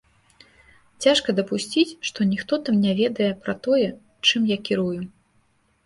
Цяжка 1.07 1.29
дапусціць, 1.41 1.93
што 2.11 2.19
ніхто 2.31 2.53
там 2.65 2.75
не 2.89 2.93
ведае 3.03 3.31
пра 3.45 3.53
тое, 3.69 3.87
чым 4.29 4.53
я 4.57 4.63
кірую. 4.69 5.01